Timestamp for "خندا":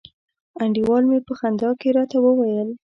1.39-1.69